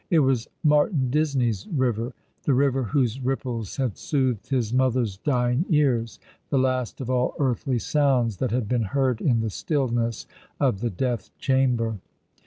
[0.09, 2.15] It was Martin Disney's river—
[2.45, 6.17] the river whoso ripples had soothed his mother's dying ears—
[6.49, 10.25] the last of all earthly sounds that had been heard in the stillness
[10.59, 11.99] of the death chamber.